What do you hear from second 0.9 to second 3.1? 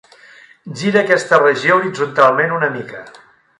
aquesta regió horitzontalment una mica.